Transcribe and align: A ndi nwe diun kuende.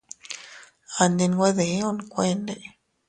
A 1.01 1.03
ndi 1.11 1.25
nwe 1.29 1.49
diun 1.57 1.97
kuende. 2.11 2.55